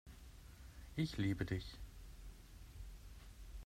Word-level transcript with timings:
Ich 0.95 1.17
liebe 1.19 1.45
Dich. 1.45 1.75